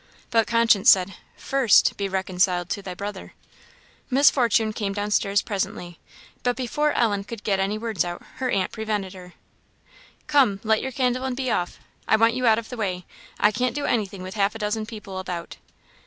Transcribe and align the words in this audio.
But 0.31 0.47
conscience 0.47 0.89
said, 0.89 1.13
"First 1.37 1.95
be 1.95 2.09
reconciled 2.09 2.69
to 2.71 2.81
thy 2.81 2.95
brother." 2.95 3.33
Miss 4.09 4.31
Fortune 4.31 4.73
came 4.73 4.93
down 4.93 5.11
stairs 5.11 5.43
presently. 5.43 5.99
But 6.41 6.55
before 6.55 6.91
Ellen 6.93 7.23
could 7.23 7.43
get 7.43 7.59
any 7.59 7.77
words 7.77 8.03
out, 8.03 8.23
her 8.37 8.49
aunt 8.49 8.71
prevented 8.71 9.13
her. 9.13 9.33
"Come, 10.25 10.59
light 10.63 10.81
your 10.81 10.91
candle 10.91 11.23
and 11.25 11.37
be 11.37 11.51
off 11.51 11.79
I 12.07 12.15
want 12.15 12.33
you 12.33 12.47
out 12.47 12.57
of 12.57 12.69
the 12.69 12.77
way; 12.77 13.05
I 13.39 13.51
can't 13.51 13.75
do 13.75 13.85
anything 13.85 14.23
with 14.23 14.33
half 14.33 14.55
a 14.55 14.57
dozen 14.57 14.87
people 14.87 15.19
about." 15.19 15.57